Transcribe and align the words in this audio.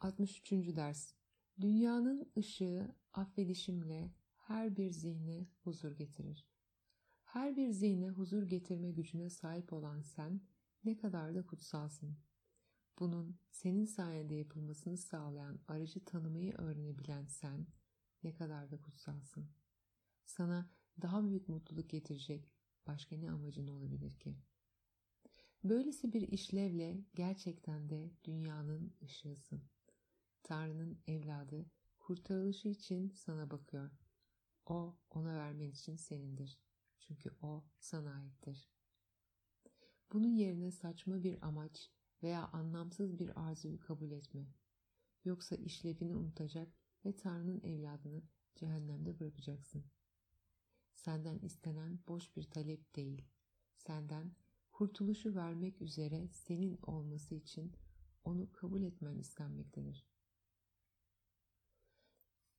63. 0.00 0.52
Ders 0.52 1.12
Dünyanın 1.60 2.32
ışığı 2.36 2.94
affedişimle 3.12 4.14
her 4.36 4.76
bir 4.76 4.90
zihne 4.90 5.46
huzur 5.64 5.92
getirir. 5.92 6.46
Her 7.24 7.56
bir 7.56 7.70
zihne 7.70 8.08
huzur 8.08 8.42
getirme 8.42 8.90
gücüne 8.90 9.30
sahip 9.30 9.72
olan 9.72 10.02
sen 10.02 10.40
ne 10.84 10.96
kadar 10.96 11.34
da 11.34 11.46
kutsalsın. 11.46 12.16
Bunun 12.98 13.38
senin 13.50 13.84
sayende 13.84 14.34
yapılmasını 14.34 14.96
sağlayan 14.96 15.58
aracı 15.68 16.04
tanımayı 16.04 16.52
öğrenebilen 16.52 17.26
sen 17.26 17.66
ne 18.22 18.34
kadar 18.34 18.70
da 18.70 18.80
kutsalsın. 18.80 19.48
Sana 20.24 20.70
daha 21.02 21.24
büyük 21.24 21.48
mutluluk 21.48 21.90
getirecek 21.90 22.50
başka 22.86 23.16
ne 23.16 23.30
amacın 23.30 23.68
olabilir 23.68 24.14
ki? 24.18 24.36
Böylesi 25.64 26.12
bir 26.12 26.22
işlevle 26.22 27.04
gerçekten 27.14 27.90
de 27.90 28.10
dünyanın 28.24 28.92
ışığısın. 29.02 29.62
Tanrı'nın 30.46 30.98
evladı 31.06 31.66
kurtarılışı 31.98 32.68
için 32.68 33.10
sana 33.10 33.50
bakıyor. 33.50 33.90
O 34.66 34.96
ona 35.10 35.36
vermen 35.38 35.70
için 35.70 35.96
senindir. 35.96 36.58
Çünkü 36.98 37.30
o 37.42 37.64
sana 37.78 38.14
aittir. 38.14 38.70
Bunun 40.12 40.28
yerine 40.28 40.70
saçma 40.70 41.22
bir 41.22 41.46
amaç 41.46 41.90
veya 42.22 42.48
anlamsız 42.48 43.18
bir 43.18 43.48
arzuyu 43.48 43.80
kabul 43.80 44.10
etme. 44.10 44.46
Yoksa 45.24 45.56
işlevini 45.56 46.14
unutacak 46.14 46.68
ve 47.04 47.16
Tanrı'nın 47.16 47.60
evladını 47.60 48.22
cehennemde 48.54 49.20
bırakacaksın. 49.20 49.84
Senden 50.94 51.38
istenen 51.38 51.98
boş 52.08 52.36
bir 52.36 52.50
talep 52.50 52.96
değil. 52.96 53.28
Senden 53.76 54.36
kurtuluşu 54.72 55.34
vermek 55.34 55.82
üzere 55.82 56.28
senin 56.28 56.78
olması 56.82 57.34
için 57.34 57.72
onu 58.24 58.52
kabul 58.52 58.82
etmen 58.82 59.16
istenmektedir. 59.16 60.15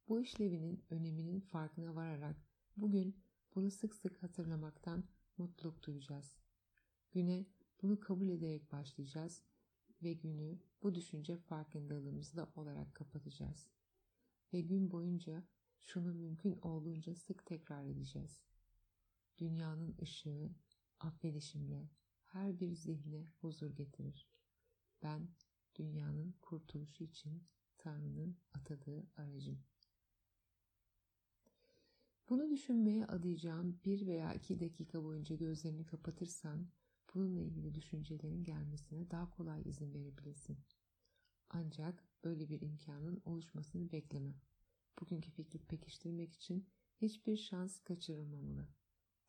Bu 0.09 0.21
işlevinin 0.21 0.83
öneminin 0.89 1.39
farkına 1.39 1.95
vararak 1.95 2.35
bugün 2.77 3.23
bunu 3.55 3.71
sık 3.71 3.95
sık 3.95 4.23
hatırlamaktan 4.23 5.03
mutluluk 5.37 5.83
duyacağız. 5.83 6.35
Güne 7.11 7.45
bunu 7.81 7.99
kabul 7.99 8.27
ederek 8.27 8.71
başlayacağız 8.71 9.43
ve 10.03 10.13
günü 10.13 10.59
bu 10.83 10.95
düşünce 10.95 11.37
farkındalığımızda 11.37 12.51
olarak 12.55 12.95
kapatacağız. 12.95 13.67
Ve 14.53 14.61
gün 14.61 14.91
boyunca 14.91 15.43
şunu 15.79 16.13
mümkün 16.13 16.59
olduğunca 16.61 17.15
sık 17.15 17.45
tekrar 17.45 17.83
edeceğiz. 17.83 18.41
Dünyanın 19.37 19.95
ışığı 20.01 20.51
affedişimle 20.99 21.89
her 22.25 22.59
bir 22.59 22.75
zihne 22.75 23.27
huzur 23.41 23.75
getirir. 23.75 24.29
Ben 25.03 25.29
dünyanın 25.75 26.35
kurtuluşu 26.41 27.03
için 27.03 27.43
Tanrı'nın 27.77 28.37
atadığı 28.53 29.07
aracım. 29.17 29.63
Bunu 32.29 32.49
düşünmeye 32.49 33.05
adayacağın 33.05 33.79
bir 33.85 34.07
veya 34.07 34.33
iki 34.33 34.59
dakika 34.59 35.03
boyunca 35.03 35.35
gözlerini 35.35 35.85
kapatırsan 35.85 36.67
bununla 37.13 37.39
ilgili 37.39 37.75
düşüncelerin 37.75 38.43
gelmesine 38.43 39.11
daha 39.11 39.29
kolay 39.29 39.61
izin 39.65 39.93
verebilirsin. 39.93 40.57
Ancak 41.49 42.03
böyle 42.23 42.49
bir 42.49 42.61
imkanın 42.61 43.21
oluşmasını 43.25 43.91
bekleme. 43.91 44.35
Bugünkü 44.99 45.31
fikri 45.31 45.59
pekiştirmek 45.59 46.33
için 46.33 46.67
hiçbir 47.01 47.37
şans 47.37 47.79
kaçırılmamalı. 47.79 48.67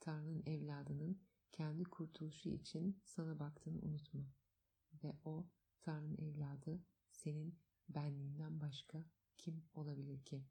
Tanrı'nın 0.01 0.43
evladının 0.47 1.21
kendi 1.53 1.85
kurtuluşu 1.85 2.49
için 2.49 3.01
sana 3.05 3.39
baktığını 3.39 3.79
unutma. 3.83 4.27
Ve 5.05 5.17
o 5.25 5.47
Tanrı'nın 5.81 6.17
evladı 6.17 6.83
senin 7.11 7.59
benliğinden 7.89 8.61
başka 8.61 9.05
kim 9.37 9.65
olabilir 9.75 10.25
ki? 10.25 10.45